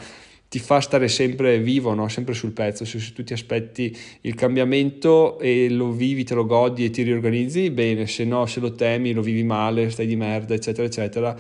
ti 0.56 0.62
fa 0.62 0.80
stare 0.80 1.10
sempre 1.10 1.60
vivo, 1.60 1.94
no? 1.94 2.08
sempre 2.08 2.34
sul 2.34 2.52
pezzo, 2.52 2.86
se, 2.86 2.98
se, 2.98 3.12
tu 3.12 3.26
ti 3.26 3.34
aspetti 3.34 3.94
il 4.22 4.36
cambiamento 4.36 5.38
e 5.38 5.70
lo 5.70 5.92
vivi, 5.92 6.24
te 6.24 6.34
lo 6.34 6.46
godi 6.46 6.86
e 6.86 6.92
ti 6.92 7.02
riorganizzi, 7.02 7.72
bene, 7.72 8.08
se 8.08 8.24
no, 8.24 8.46
se 8.46 8.62
lo 8.62 8.72
temi, 8.72 9.12
lo 9.12 9.22
vivi 9.22 9.44
male, 9.44 9.90
stai 9.90 10.08
di 10.08 10.16
merda, 10.16 10.54
eccetera, 10.54 10.88
eccetera, 10.88 11.38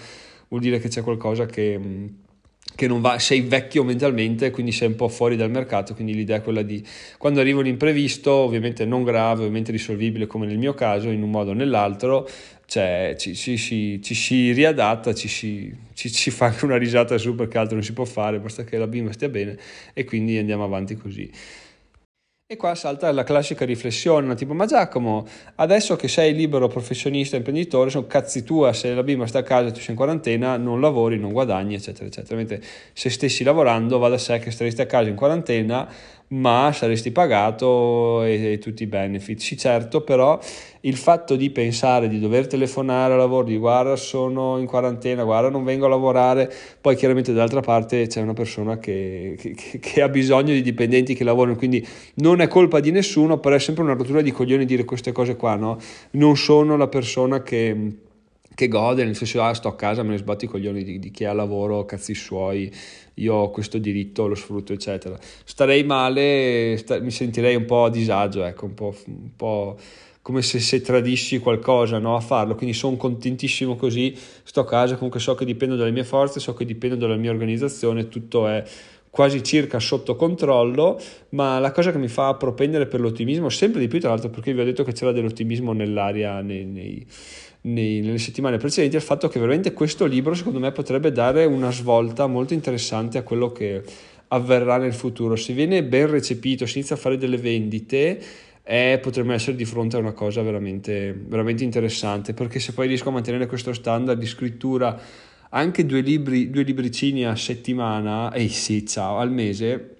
vuol 0.49 0.59
dire 0.59 0.79
che 0.79 0.89
c'è 0.89 1.01
qualcosa 1.01 1.45
che, 1.45 1.79
che 2.75 2.87
non 2.87 3.01
va, 3.01 3.17
sei 3.19 3.41
vecchio 3.41 3.83
mentalmente, 3.83 4.51
quindi 4.51 4.71
sei 4.71 4.89
un 4.89 4.95
po' 4.95 5.07
fuori 5.07 5.35
dal 5.35 5.49
mercato, 5.49 5.93
quindi 5.93 6.13
l'idea 6.13 6.37
è 6.37 6.41
quella 6.41 6.61
di 6.61 6.83
quando 7.17 7.39
arriva 7.39 7.59
un 7.59 7.67
imprevisto, 7.67 8.31
ovviamente 8.31 8.85
non 8.85 9.03
grave, 9.03 9.41
ovviamente 9.41 9.71
risolvibile 9.71 10.27
come 10.27 10.45
nel 10.45 10.57
mio 10.57 10.73
caso, 10.73 11.09
in 11.09 11.23
un 11.23 11.29
modo 11.29 11.51
o 11.51 11.53
nell'altro, 11.53 12.27
cioè, 12.67 13.15
ci, 13.17 13.35
ci, 13.35 13.57
ci, 13.57 14.01
ci, 14.01 14.13
si 14.13 14.51
riadatta, 14.51 15.13
ci 15.13 15.27
si, 15.27 15.73
fa 16.31 16.47
anche 16.47 16.65
una 16.65 16.77
risata 16.77 17.17
su 17.17 17.35
perché 17.35 17.57
altro 17.57 17.75
non 17.75 17.83
si 17.83 17.93
può 17.93 18.05
fare, 18.05 18.39
basta 18.39 18.63
che 18.63 18.77
la 18.77 18.87
bimba 18.87 19.11
stia 19.11 19.29
bene 19.29 19.57
e 19.93 20.03
quindi 20.03 20.37
andiamo 20.37 20.63
avanti 20.63 20.95
così. 20.95 21.31
E 22.47 22.57
qua 22.57 22.75
salta 22.75 23.11
la 23.11 23.23
classica 23.23 23.65
riflessione, 23.65 24.35
tipo 24.35 24.53
ma 24.53 24.67
Giacomo, 24.67 25.25
adesso 25.55 25.95
che 25.95 26.07
sei 26.07 26.35
libero 26.35 26.67
professionista, 26.67 27.35
imprenditore, 27.35 27.89
sono 27.89 28.05
cazzi 28.05 28.43
tua, 28.43 28.71
se 28.71 28.93
la 28.93 29.01
bimba 29.01 29.25
sta 29.25 29.39
a 29.39 29.41
casa 29.41 29.71
tu 29.71 29.79
sei 29.79 29.89
in 29.89 29.95
quarantena, 29.95 30.55
non 30.55 30.79
lavori, 30.79 31.17
non 31.17 31.31
guadagni, 31.31 31.73
eccetera, 31.73 32.05
eccetera. 32.05 32.35
Mentre 32.35 32.61
se 32.93 33.09
stessi 33.09 33.43
lavorando 33.43 33.97
va 33.97 34.09
da 34.09 34.19
sé 34.19 34.37
che 34.37 34.51
staresti 34.51 34.79
a 34.81 34.85
casa 34.85 35.09
in 35.09 35.15
quarantena, 35.15 35.91
ma 36.29 36.71
saresti 36.73 37.11
pagato 37.11 38.23
e, 38.23 38.53
e, 38.53 38.57
tutti 38.57 38.83
i 38.83 38.87
benefit. 38.87 39.39
Sì, 39.39 39.57
certo, 39.57 40.01
però 40.01 40.39
il 40.81 40.95
fatto 40.95 41.35
di 41.35 41.49
pensare 41.51 42.07
di 42.07 42.19
dover 42.19 42.47
telefonare 42.47 43.13
al 43.13 43.19
lavoro, 43.19 43.45
di 43.45 43.57
guarda 43.57 43.95
sono 43.95 44.57
in 44.57 44.65
quarantena, 44.65 45.23
guarda 45.23 45.49
non 45.49 45.63
vengo 45.63 45.85
a 45.85 45.89
lavorare, 45.89 46.51
poi 46.81 46.95
chiaramente 46.95 47.31
dall'altra 47.31 47.61
parte 47.61 48.07
c'è 48.07 48.21
una 48.21 48.33
persona 48.33 48.77
che, 48.77 49.35
che, 49.37 49.79
che 49.79 50.01
ha 50.01 50.09
bisogno 50.09 50.53
di 50.53 50.61
dipendenti 50.61 51.13
che 51.13 51.23
lavorano, 51.23 51.55
quindi 51.55 51.85
non 52.15 52.41
è 52.41 52.47
colpa 52.47 52.79
di 52.79 52.91
nessuno, 52.91 53.39
però 53.39 53.55
è 53.55 53.59
sempre 53.59 53.83
una 53.83 53.93
rottura 53.93 54.21
di 54.21 54.31
coglioni 54.31 54.65
dire 54.65 54.85
queste 54.85 55.11
cose 55.11 55.35
qua, 55.35 55.55
no? 55.55 55.77
Non 56.11 56.35
sono 56.37 56.77
la 56.77 56.87
persona 56.87 57.41
che 57.43 58.03
che 58.55 58.67
gode, 58.69 59.03
nel 59.03 59.15
senso 59.15 59.43
ah, 59.43 59.53
sto 59.53 59.67
a 59.67 59.75
casa, 59.75 60.01
me 60.01 60.11
ne 60.11 60.17
sbatto 60.17 60.45
i 60.45 60.47
coglioni 60.47 60.83
di, 60.83 60.97
di, 60.97 61.11
chi 61.11 61.25
ha 61.25 61.33
lavoro, 61.33 61.85
cazzi 61.85 62.15
suoi, 62.15 62.73
io 63.15 63.33
ho 63.35 63.51
questo 63.51 63.77
diritto, 63.77 64.27
lo 64.27 64.35
sfrutto, 64.35 64.73
eccetera. 64.73 65.19
Starei 65.43 65.83
male, 65.83 66.75
sta, 66.77 66.99
mi 66.99 67.11
sentirei 67.11 67.55
un 67.55 67.65
po' 67.65 67.83
a 67.83 67.89
disagio, 67.89 68.43
ecco, 68.45 68.65
un 68.65 68.73
po', 68.73 68.95
un 69.07 69.35
po' 69.35 69.77
come 70.21 70.41
se, 70.41 70.59
se, 70.59 70.81
tradisci 70.81 71.37
qualcosa 71.37 71.99
no, 71.99 72.15
a 72.15 72.21
farlo, 72.21 72.55
quindi 72.55 72.73
sono 72.73 72.95
contentissimo 72.95 73.75
così, 73.75 74.17
sto 74.43 74.61
a 74.61 74.65
casa, 74.65 74.95
comunque 74.95 75.19
so 75.19 75.35
che 75.35 75.45
dipendo 75.45 75.75
dalle 75.75 75.91
mie 75.91 76.03
forze, 76.03 76.39
so 76.39 76.53
che 76.53 76.65
dipendo 76.65 76.95
dalla 76.95 77.15
mia 77.15 77.29
organizzazione, 77.29 78.07
tutto 78.07 78.47
è 78.47 78.63
quasi 79.11 79.43
circa 79.43 79.79
sotto 79.79 80.15
controllo, 80.15 80.99
ma 81.29 81.59
la 81.59 81.71
cosa 81.71 81.91
che 81.91 81.97
mi 81.97 82.07
fa 82.07 82.33
propendere 82.33 82.85
per 82.87 82.99
l'ottimismo, 82.99 83.49
sempre 83.49 83.79
di 83.79 83.87
più 83.87 83.99
tra 83.99 84.09
l'altro 84.09 84.29
perché 84.29 84.53
vi 84.53 84.61
ho 84.61 84.65
detto 84.65 84.83
che 84.83 84.93
c'era 84.93 85.11
dell'ottimismo 85.11 85.71
nell'aria 85.73 86.41
nei, 86.41 86.65
nei 86.65 87.05
nei, 87.65 88.01
nelle 88.01 88.17
settimane 88.17 88.57
precedenti, 88.57 88.95
il 88.95 89.01
fatto 89.01 89.27
che 89.27 89.39
veramente 89.39 89.73
questo 89.73 90.05
libro 90.05 90.33
secondo 90.33 90.59
me 90.59 90.71
potrebbe 90.71 91.11
dare 91.11 91.45
una 91.45 91.71
svolta 91.71 92.27
molto 92.27 92.53
interessante 92.53 93.17
a 93.17 93.23
quello 93.23 93.51
che 93.51 93.81
avverrà 94.29 94.77
nel 94.77 94.93
futuro. 94.93 95.35
Se 95.35 95.53
viene 95.53 95.83
ben 95.83 96.09
recepito, 96.09 96.65
si 96.65 96.77
inizia 96.77 96.95
a 96.95 96.99
fare 96.99 97.17
delle 97.17 97.37
vendite, 97.37 98.21
eh, 98.63 98.99
potremmo 99.01 99.33
essere 99.33 99.55
di 99.55 99.65
fronte 99.65 99.95
a 99.95 99.99
una 99.99 100.13
cosa 100.13 100.41
veramente, 100.41 101.13
veramente 101.13 101.63
interessante, 101.63 102.33
perché 102.33 102.59
se 102.59 102.73
poi 102.73 102.87
riesco 102.87 103.09
a 103.09 103.13
mantenere 103.13 103.47
questo 103.47 103.73
standard 103.73 104.19
di 104.19 104.25
scrittura 104.25 104.99
anche 105.49 105.85
due, 105.85 106.01
libri, 106.01 106.49
due 106.49 106.63
libricini 106.63 107.25
a 107.25 107.35
settimana, 107.35 108.31
e 108.33 108.45
eh 108.45 108.49
sì, 108.49 108.85
ciao, 108.85 109.19
al 109.19 109.31
mese, 109.31 109.95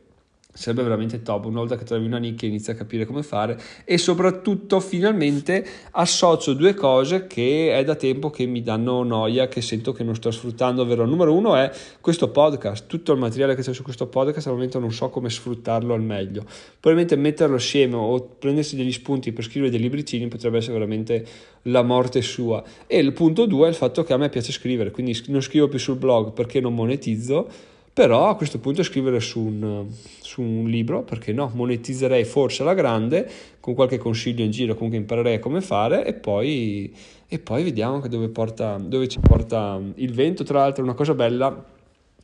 sarebbe 0.56 0.84
veramente 0.84 1.22
top 1.22 1.46
una 1.46 1.60
volta 1.60 1.78
che 1.78 1.84
trovi 1.84 2.06
una 2.06 2.18
nicchia 2.18 2.48
inizi 2.48 2.72
a 2.72 2.76
capire 2.76 3.06
come 3.06 3.24
fare. 3.24 3.60
E 3.84 3.98
soprattutto 3.98 4.80
finalmente 4.80 5.66
associo 5.92 6.54
due 6.54 6.74
cose 6.74 7.28
che 7.28 7.78
è 7.78 7.84
da 7.84 7.96
tempo 7.96 8.30
che 8.30 8.46
mi 8.46 8.62
danno 8.62 9.04
noia 9.04 9.48
che 9.50 9.62
sento 9.62 9.92
che 9.92 10.04
non 10.04 10.16
sto 10.16 10.32
sfruttando 10.32 10.84
ovvero 10.84 11.06
numero 11.06 11.34
uno 11.34 11.56
è 11.56 11.70
questo 12.00 12.30
podcast. 12.30 12.88
Tutto 12.88 13.12
il 13.12 13.20
materiale 13.20 13.54
che 13.54 13.62
c'è 13.62 13.74
su 13.74 13.84
questo 13.84 14.08
podcast 14.08 14.48
al 14.48 14.54
momento 14.54 14.80
non 14.80 14.94
so 14.94 15.10
come 15.10 15.30
sfruttarlo 15.30 15.94
al 15.94 16.02
meglio. 16.02 16.46
Probabilmente 16.80 17.18
metterlo 17.18 17.58
assieme 17.58 17.96
o 17.96 18.22
prendersi 18.40 18.78
degli 18.78 18.94
spunti 18.94 19.34
per 19.34 19.44
scrivere 19.44 19.70
dei 19.70 19.82
libricini 19.82 20.30
potrebbe 20.30 20.58
essere 20.58 20.74
veramente 20.74 21.26
la 21.64 21.84
morte 21.84 22.22
sua. 22.22 22.64
E 22.88 22.98
il 22.98 23.12
punto 23.12 23.46
due 23.46 23.66
è 23.66 23.70
il 23.70 23.76
fatto 23.76 24.04
che 24.04 24.14
a 24.14 24.18
me 24.18 24.30
piace 24.30 24.54
scrivere 24.54 24.92
quindi 24.92 25.22
non 25.28 25.42
scrivo 25.42 25.68
più 25.68 25.80
sul 25.80 25.98
blog 25.98 26.32
perché 26.32 26.62
non 26.62 26.74
monetizzo 26.74 27.74
però 27.96 28.28
a 28.28 28.36
questo 28.36 28.60
punto 28.60 28.84
scrivere 28.84 29.22
su 29.22 29.40
un, 29.40 29.86
su 30.20 30.42
un 30.42 30.68
libro, 30.68 31.04
perché 31.04 31.32
no, 31.32 31.50
monetizzerei 31.54 32.26
forse 32.26 32.62
alla 32.62 32.74
grande, 32.74 33.26
con 33.62 33.74
qualche 33.74 33.98
consiglio 33.98 34.44
in 34.44 34.52
giro, 34.52 34.74
comunque 34.74 34.98
imparerei 35.00 35.40
come 35.40 35.62
fare 35.62 36.06
e 36.06 36.14
poi, 36.14 36.94
e 37.26 37.40
poi 37.40 37.64
vediamo 37.64 38.06
dove, 38.06 38.28
porta, 38.28 38.76
dove 38.76 39.08
ci 39.08 39.20
porta 39.22 39.80
il 39.96 40.12
vento. 40.12 40.44
Tra 40.44 40.60
l'altro 40.60 40.84
una 40.84 40.94
cosa 40.94 41.14
bella, 41.14 41.64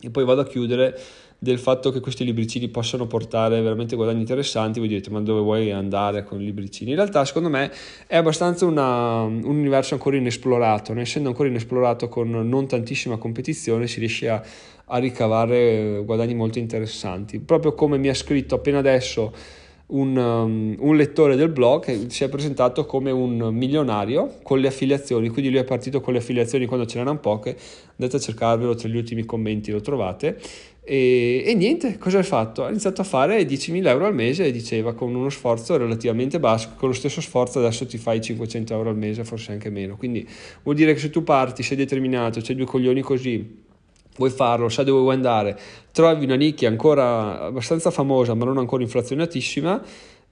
e 0.02 0.10
poi 0.10 0.26
vado 0.26 0.42
a 0.42 0.46
chiudere, 0.46 1.00
del 1.44 1.58
fatto 1.58 1.90
che 1.90 2.02
questi 2.02 2.24
libricini 2.24 2.68
possano 2.68 3.08
portare 3.08 3.60
veramente 3.62 3.96
guadagni 3.96 4.20
interessanti, 4.20 4.78
voi 4.78 4.90
direte 4.90 5.10
ma 5.10 5.22
dove 5.22 5.40
vuoi 5.40 5.72
andare 5.72 6.24
con 6.24 6.40
i 6.40 6.46
libricini? 6.46 6.92
In 6.92 6.98
realtà 6.98 7.26
secondo 7.26 7.50
me 7.50 7.72
è 8.06 8.16
abbastanza 8.16 8.66
una, 8.68 9.22
un 9.24 9.44
universo 9.44 9.96
ancora 9.96 10.18
inesplorato, 10.18 10.94
essendo 11.00 11.30
ancora 11.30 11.50
inesplorato 11.50 12.10
con 12.10 12.30
non 12.30 12.68
tantissima 12.68 13.18
competizione 13.18 13.88
si 13.88 13.98
riesce 14.00 14.30
a, 14.30 14.44
a 14.92 14.98
ricavare 14.98 16.02
guadagni 16.06 16.34
molto 16.34 16.60
interessanti. 16.60 17.40
Proprio 17.40 17.74
come 17.74 17.98
mi 17.98 18.10
ha 18.10 18.14
scritto 18.14 18.56
appena 18.56 18.80
adesso 18.80 19.34
un, 19.88 20.16
um, 20.16 20.76
un, 20.80 20.96
lettore 20.96 21.36
del 21.36 21.50
blog 21.50 21.84
che 21.84 22.10
si 22.10 22.24
è 22.24 22.30
presentato 22.30 22.86
come 22.86 23.12
un 23.12 23.50
milionario 23.54 24.38
con 24.44 24.60
le 24.60 24.68
affiliazioni, 24.68 25.30
quindi 25.30 25.52
lui 25.52 25.60
è 25.60 25.64
partito 25.64 26.02
con 26.02 26.14
le 26.14 26.20
affiliazioni 26.20 26.66
quando 26.66 26.86
ce 26.86 26.98
n'erano 26.98 27.20
poche, 27.20 27.58
andate 27.98 28.18
a 28.18 28.20
cercarvelo 28.20 28.76
tra 28.76 28.88
gli 28.88 28.96
ultimi 28.96 29.26
commenti, 29.26 29.72
lo 29.72 29.82
trovate. 29.82 30.38
E, 30.84 31.44
e, 31.46 31.54
niente, 31.54 31.98
cosa 31.98 32.18
hai 32.18 32.24
fatto? 32.24 32.66
Ha 32.66 32.70
iniziato 32.70 33.02
a 33.02 33.04
fare 33.04 33.42
10.000 33.44 33.88
euro 33.88 34.06
al 34.06 34.16
mese 34.16 34.46
e 34.46 34.52
diceva 34.52 34.94
con 34.94 35.14
uno 35.14 35.30
sforzo 35.30 35.78
relativamente 35.78 36.40
basso, 36.40 36.72
con 36.78 36.90
lo 36.90 36.96
stesso 36.96 37.22
sforzo 37.22 37.60
adesso 37.60 37.86
ti 37.86 37.98
fai 37.98 38.20
500 38.20 38.74
euro 38.74 38.90
al 38.90 38.98
mese, 38.98 39.24
forse 39.24 39.52
anche 39.52 39.70
meno. 39.70 39.96
Quindi 39.96 40.28
vuol 40.64 40.76
dire 40.76 40.94
che 40.94 41.00
se 41.00 41.10
tu 41.10 41.24
parti, 41.24 41.64
sei 41.64 41.78
determinato, 41.78 42.40
c'hai 42.42 42.56
due 42.56 42.66
coglioni 42.66 43.02
così, 43.02 43.70
vuoi 44.22 44.30
farlo, 44.30 44.70
sai 44.70 44.86
dove 44.86 45.02
vuoi 45.02 45.16
andare, 45.16 45.58
trovi 45.92 46.26
una 46.26 46.36
nicchia 46.36 46.70
ancora 46.70 47.42
abbastanza 47.42 47.90
famosa 47.90 48.34
ma 48.36 48.46
non 48.46 48.58
ancora 48.58 48.84
inflazionatissima 48.84 49.82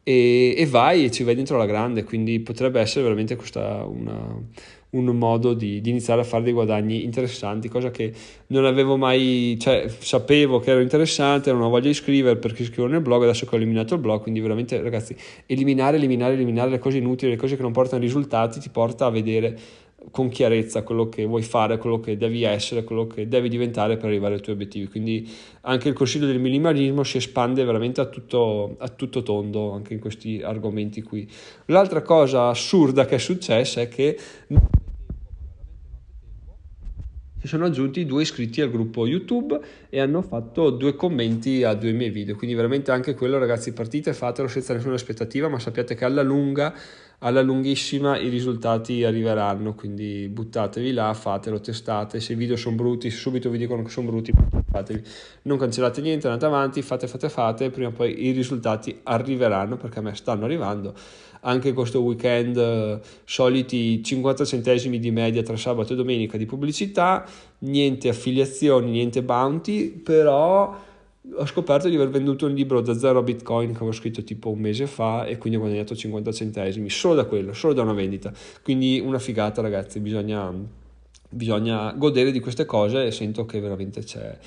e, 0.04 0.54
e 0.56 0.66
vai 0.68 1.06
e 1.06 1.12
ci 1.12 1.24
vai 1.24 1.36
dentro 1.36 1.56
alla 1.56 1.66
grande, 1.66 2.04
quindi 2.04 2.40
potrebbe 2.40 2.80
essere 2.80 3.04
veramente 3.04 3.36
questa 3.36 3.84
una, 3.84 4.38
un 4.92 5.06
modo 5.06 5.54
di, 5.54 5.82
di, 5.82 5.90
iniziare 5.90 6.22
a 6.22 6.24
fare 6.24 6.44
dei 6.44 6.54
guadagni 6.54 7.04
interessanti, 7.04 7.68
cosa 7.68 7.92
che 7.92 8.12
non 8.48 8.66
avevo 8.66 8.98
mai, 8.98 9.58
cioè 9.60 9.88
sapevo 9.88 10.60
che 10.60 10.72
era 10.72 10.82
interessante, 10.82 11.52
non 11.52 11.62
ho 11.62 11.70
voglia 11.70 11.88
di 11.88 11.94
scrivere 11.94 12.38
perché 12.38 12.64
scrivo 12.64 12.88
nel 12.88 13.02
blog, 13.02 13.24
adesso 13.24 13.46
che 13.46 13.56
ho 13.56 13.58
eliminato 13.58 13.96
il 13.96 14.00
blog, 14.00 14.22
quindi 14.22 14.40
veramente 14.40 14.82
ragazzi, 14.82 15.16
eliminare, 15.46 15.98
eliminare, 15.98 16.34
eliminare 16.34 16.70
le 16.70 16.80
cose 16.80 16.98
inutili, 16.98 17.32
le 17.32 17.38
cose 17.38 17.56
che 17.56 17.62
non 17.62 17.72
portano 17.72 18.02
risultati, 18.02 18.60
ti 18.60 18.70
porta 18.70 19.06
a 19.06 19.10
vedere 19.10 19.58
con 20.12 20.30
chiarezza 20.30 20.84
quello 20.84 21.10
che 21.10 21.26
vuoi 21.26 21.42
fare, 21.42 21.78
quello 21.78 22.00
che 22.00 22.18
devi 22.18 22.44
essere, 22.44 22.84
quello 22.84 23.08
che 23.08 23.28
devi 23.28 23.50
diventare 23.50 23.98
per 23.98 24.06
arrivare 24.06 24.36
ai 24.36 24.42
tuoi 24.42 24.56
obiettivi. 24.56 24.88
Quindi 24.88 25.30
anche 25.62 25.88
il 25.88 25.94
consiglio 25.94 26.26
del 26.26 26.40
minimalismo 26.40 27.04
si 27.04 27.18
espande 27.18 27.64
veramente 27.64 28.02
a 28.02 28.06
tutto, 28.06 28.76
a 28.80 28.90
tutto 28.90 29.24
tondo 29.24 29.72
anche 29.72 29.94
in 29.94 30.00
questi 30.00 30.42
argomenti 30.42 31.02
qui. 31.02 31.30
L'altra 31.66 32.02
cosa 32.02 32.48
assurda 32.48 33.06
che 33.06 33.16
è 33.16 33.20
successa 33.20 33.82
è 33.82 33.88
che 33.88 34.18
si 37.40 37.48
sono 37.48 37.66
aggiunti 37.66 38.06
due 38.06 38.24
iscritti 38.24 38.62
al 38.62 38.70
gruppo 38.70 39.08
YouTube 39.08 39.60
e 39.90 40.00
hanno 40.00 40.22
fatto 40.22 40.70
due 40.72 40.96
commenti 40.96 41.64
a 41.64 41.74
due 41.74 41.94
miei 41.94 42.10
video. 42.10 42.36
Quindi 42.36 42.56
veramente 42.56 42.92
anche 42.92 43.16
quello 43.16 43.38
ragazzi 43.38 43.72
partite, 43.72 44.14
fatelo 44.14 44.48
senza 44.48 44.74
nessuna 44.74 44.96
aspettativa, 44.96 45.48
ma 45.48 45.60
sappiate 45.60 45.96
che 45.96 46.06
alla 46.06 46.22
lunga 46.22 46.74
alla 47.20 47.42
lunghissima 47.42 48.18
i 48.18 48.30
risultati 48.30 49.04
arriveranno, 49.04 49.74
quindi 49.74 50.30
buttatevi 50.30 50.94
là, 50.94 51.14
fatelo, 51.14 51.60
testate, 51.60 52.20
se 52.20 52.34
i 52.34 52.36
video 52.36 52.56
sono 52.56 52.76
brutti, 52.76 53.10
subito 53.10 53.50
vi 53.50 53.58
dicono 53.58 53.84
che 53.84 53.90
sono 53.90 54.10
brutti, 54.10 54.32
fatevi. 54.70 55.02
non 55.44 55.58
cancellate 55.58 56.02
niente, 56.02 56.28
andate 56.28 56.46
avanti, 56.46 56.82
fate, 56.82 57.08
fate, 57.08 57.30
fate, 57.30 57.70
prima 57.70 57.90
o 57.90 57.92
poi 57.92 58.26
i 58.26 58.32
risultati 58.32 59.00
arriveranno 59.04 59.78
perché 59.78 60.00
a 60.00 60.02
me 60.02 60.16
stanno 60.16 60.46
arrivando. 60.46 60.94
Anche 61.42 61.72
questo 61.74 62.02
weekend 62.02 62.58
eh, 62.58 63.00
soliti 63.24 64.04
50 64.04 64.44
centesimi 64.44 65.00
di 65.00 65.10
media 65.12 65.42
tra 65.42 65.56
sabato 65.56 65.94
e 65.94 65.96
domenica 65.96 66.38
di 66.38 66.46
pubblicità, 66.46 67.26
niente 67.60 68.10
affiliazioni, 68.10 68.92
niente 68.92 69.24
bounty, 69.24 69.90
però 69.90 70.88
ho 71.32 71.46
scoperto 71.46 71.90
di 71.90 71.96
aver 71.96 72.10
venduto 72.10 72.46
un 72.46 72.54
libro 72.54 72.82
da 72.82 72.98
zero 72.98 73.22
bitcoin 73.22 73.70
che 73.70 73.78
avevo 73.78 73.92
scritto 73.92 74.24
tipo 74.24 74.50
un 74.50 74.60
mese 74.60 74.88
fa 74.88 75.26
e 75.26 75.38
quindi 75.38 75.58
ho 75.58 75.62
guadagnato 75.62 75.96
50 75.96 76.32
centesimi 76.32 76.90
solo 76.90 77.16
da 77.16 77.26
quello, 77.26 77.54
solo 77.54 77.74
da 77.74 77.82
una 77.82 77.94
vendita. 77.94 78.32
Quindi 78.64 79.02
una 79.04 79.20
figata 79.20 79.62
ragazzi, 79.62 80.00
bisogna, 80.00 80.52
bisogna 81.30 81.92
godere 81.94 82.32
di 82.32 82.40
queste 82.40 82.66
cose 82.66 83.06
e 83.06 83.12
sento 83.12 83.46
che 83.46 83.60
veramente 83.60 84.04
c'è 84.04 84.38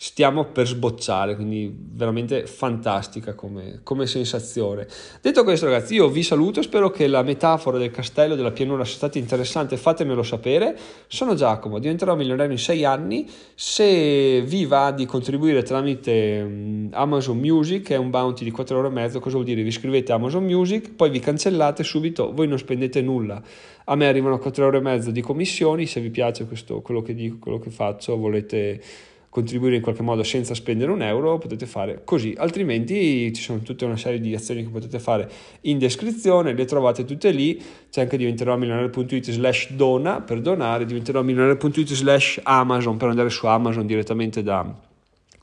stiamo 0.00 0.44
per 0.44 0.64
sbocciare, 0.64 1.34
quindi 1.34 1.74
veramente 1.76 2.46
fantastica 2.46 3.34
come, 3.34 3.80
come, 3.82 4.06
sensazione. 4.06 4.86
Detto 5.20 5.42
questo 5.42 5.66
ragazzi, 5.66 5.94
io 5.94 6.08
vi 6.08 6.22
saluto, 6.22 6.62
spero 6.62 6.88
che 6.88 7.08
la 7.08 7.24
metafora 7.24 7.78
del 7.78 7.90
castello 7.90 8.36
della 8.36 8.52
pianura 8.52 8.84
sia 8.84 8.94
stata 8.94 9.18
interessante, 9.18 9.76
fatemelo 9.76 10.22
sapere. 10.22 10.78
Sono 11.08 11.34
Giacomo, 11.34 11.80
diventerò 11.80 12.14
milionario 12.14 12.52
in 12.52 12.60
sei 12.60 12.84
anni, 12.84 13.28
se 13.56 14.40
vi 14.42 14.66
va 14.66 14.92
di 14.92 15.04
contribuire 15.04 15.64
tramite 15.64 16.42
um, 16.46 16.88
Amazon 16.92 17.36
Music, 17.36 17.86
che 17.86 17.96
è 17.96 17.98
un 17.98 18.10
bounty 18.10 18.44
di 18.44 18.52
4,5 18.52 18.70
euro, 18.70 19.18
cosa 19.18 19.34
vuol 19.34 19.44
dire? 19.44 19.62
Vi 19.62 19.68
iscrivete 19.68 20.12
a 20.12 20.14
Amazon 20.14 20.44
Music, 20.44 20.92
poi 20.92 21.10
vi 21.10 21.18
cancellate 21.18 21.82
subito, 21.82 22.32
voi 22.32 22.46
non 22.46 22.58
spendete 22.58 23.02
nulla. 23.02 23.42
A 23.86 23.96
me 23.96 24.06
arrivano 24.06 24.36
4,5 24.36 24.60
euro 24.60 25.10
di 25.10 25.22
commissioni, 25.22 25.86
se 25.86 26.00
vi 26.00 26.10
piace 26.10 26.46
questo, 26.46 26.82
quello 26.82 27.02
che 27.02 27.14
dico, 27.14 27.38
quello 27.40 27.58
che 27.58 27.70
faccio, 27.70 28.16
volete 28.16 28.80
contribuire 29.30 29.76
in 29.76 29.82
qualche 29.82 30.02
modo 30.02 30.22
senza 30.22 30.54
spendere 30.54 30.90
un 30.90 31.02
euro, 31.02 31.38
potete 31.38 31.66
fare 31.66 32.02
così, 32.04 32.34
altrimenti 32.36 33.32
ci 33.32 33.42
sono 33.42 33.60
tutta 33.60 33.84
una 33.84 33.96
serie 33.96 34.20
di 34.20 34.34
azioni 34.34 34.62
che 34.62 34.70
potete 34.70 34.98
fare 34.98 35.30
in 35.62 35.78
descrizione, 35.78 36.54
le 36.54 36.64
trovate 36.64 37.04
tutte 37.04 37.30
lì, 37.30 37.62
c'è 37.90 38.02
anche 38.02 38.16
diventerò 38.16 38.56
milionario.it 38.56 39.30
slash 39.30 39.72
dona 39.72 40.20
per 40.20 40.40
donare, 40.40 40.84
diventerò 40.84 41.22
milionario.it 41.22 41.92
slash 41.92 42.40
Amazon 42.42 42.96
per 42.96 43.08
andare 43.08 43.30
su 43.30 43.46
Amazon 43.46 43.86
direttamente 43.86 44.42
da 44.42 44.86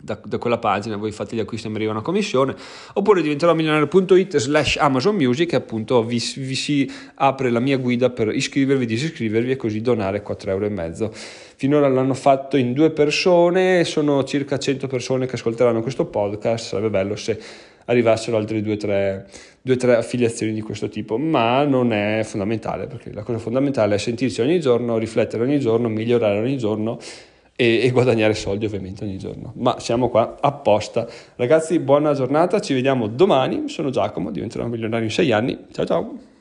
da, 0.06 0.20
da, 0.24 0.38
quella 0.38 0.60
pagina, 0.60 0.96
voi 0.96 1.12
fate 1.12 1.36
gli 1.36 1.40
acquisti 1.40 1.66
e 1.68 1.70
mi 1.72 1.78
arriva 1.78 1.92
una 1.92 2.02
commissione, 2.02 2.56
oppure 2.94 3.22
diventerò 3.22 3.54
milionario.it 3.56 4.38
slash 4.38 4.78
Amazon 4.78 5.16
Music 5.16 5.52
e 5.54 5.56
appunto 5.56 6.04
vi, 6.04 6.22
vi, 6.38 6.56
si 6.56 6.90
apre 7.16 7.50
la 7.50 7.60
mia 7.60 7.78
guida 7.78 8.12
per 8.12 8.34
iscrivervi, 8.34 8.86
disiscrivervi 8.86 9.52
e 9.52 9.56
così 9.56 9.82
donare 9.82 10.24
4,5 10.24 10.48
euro. 10.48 11.14
Finora 11.58 11.88
l'hanno 11.88 12.14
fatto 12.14 12.56
in 12.56 12.74
due 12.74 12.92
persone, 12.92 13.84
sono 13.84 14.24
circa 14.24 14.60
100 14.60 14.88
persone 14.88 15.26
che 15.26 15.36
ascolteranno 15.36 15.82
questo 15.82 16.06
podcast, 16.06 16.68
sarebbe 16.68 16.90
bello 16.90 17.16
se 17.16 17.40
arrivassero 17.86 18.38
altre 18.38 18.60
2-3 18.60 19.90
affiliazioni 19.96 20.54
di 20.54 20.62
questo 20.62 20.90
tipo, 20.90 21.18
ma 21.18 21.64
non 21.64 21.94
è 21.94 22.22
fondamentale 22.24 22.88
perché 22.88 23.12
la 23.12 23.24
cosa 23.24 23.40
fondamentale 23.40 23.96
è 23.96 23.98
sentirsi 23.98 24.42
ogni 24.42 24.60
giorno, 24.60 24.98
riflettere 24.98 25.44
ogni 25.44 25.60
giorno, 25.60 25.88
migliorare 25.90 26.40
ogni 26.40 26.58
giorno 26.58 27.00
e, 27.56 27.82
e, 27.84 27.92
guadagnare 27.92 28.34
soldi 28.34 28.66
ovviamente 28.66 29.04
ogni 29.04 29.18
giorno. 29.18 29.54
Ma 29.56 29.80
siamo 29.80 30.10
qua 30.10 30.38
apposta. 30.42 31.08
Ragazzi, 31.36 31.80
buona 31.80 32.14
giornata, 32.14 32.60
ci 32.60 32.74
vediamo 32.74 33.08
domani. 33.08 33.70
Sono 33.70 33.90
Giacomo, 33.90 34.32
diventerò 34.32 34.66
milionario 34.68 35.06
in 35.06 35.12
sei 35.12 35.32
anni. 35.32 35.58
Ciao 35.72 35.86
ciao! 35.86 36.35